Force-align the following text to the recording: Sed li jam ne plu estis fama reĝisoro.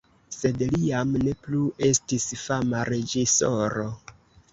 Sed 0.35 0.61
li 0.69 0.77
jam 0.83 1.11
ne 1.25 1.33
plu 1.47 1.59
estis 1.89 2.25
fama 2.45 2.81
reĝisoro. 2.91 3.87